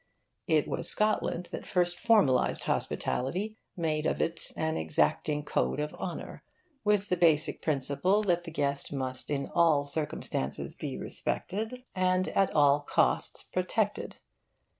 It 0.47 0.67
was 0.67 0.89
Scotland 0.89 1.49
that 1.51 1.67
first 1.67 1.99
formalised 1.99 2.63
hospitality, 2.63 3.55
made 3.77 4.07
of 4.07 4.19
it 4.19 4.51
an 4.57 4.75
exacting 4.75 5.45
code 5.45 5.79
of 5.79 5.93
honour, 5.93 6.41
with 6.83 7.09
the 7.09 7.15
basic 7.15 7.61
principle 7.61 8.23
that 8.23 8.43
the 8.43 8.49
guest 8.49 8.91
must 8.91 9.29
in 9.29 9.45
all 9.53 9.83
circumstances 9.83 10.73
be 10.73 10.97
respected 10.97 11.83
and 11.93 12.29
at 12.29 12.51
all 12.55 12.79
costs 12.79 13.43
protected. 13.43 14.15